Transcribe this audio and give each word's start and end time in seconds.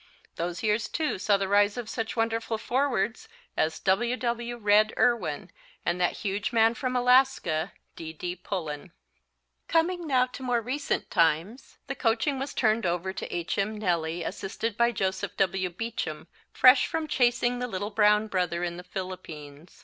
Those 0.35 0.63
years 0.63 0.87
too 0.89 1.19
saw 1.19 1.37
the 1.37 1.47
rise 1.47 1.77
of 1.77 1.87
such 1.87 2.15
wonderful 2.15 2.57
forwards 2.57 3.29
as 3.55 3.77
W. 3.81 4.17
W. 4.17 4.57
(Red) 4.57 4.95
Erwin 4.97 5.51
and 5.85 6.01
that 6.01 6.13
huge 6.25 6.51
man 6.51 6.73
from 6.73 6.95
Alaska, 6.95 7.71
D. 7.95 8.11
D. 8.11 8.35
Pullen. 8.35 8.93
Coming 9.67 10.07
now 10.07 10.25
to 10.25 10.41
more 10.41 10.59
recent 10.59 11.11
times, 11.11 11.77
the 11.85 11.93
coaching 11.93 12.39
was 12.39 12.55
turned 12.55 12.87
over 12.87 13.13
to 13.13 13.27
H. 13.31 13.59
M. 13.59 13.77
Nelly, 13.77 14.23
assisted 14.23 14.75
by 14.75 14.91
Joseph 14.91 15.37
W. 15.37 15.69
Beacham, 15.69 16.27
fresh 16.51 16.87
from 16.87 17.07
chasing 17.07 17.59
the 17.59 17.67
little 17.67 17.91
brown 17.91 18.25
brother 18.25 18.63
in 18.63 18.77
the 18.77 18.83
Philippines. 18.83 19.77